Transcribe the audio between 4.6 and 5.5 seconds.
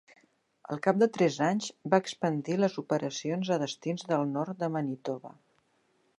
de Manitoba.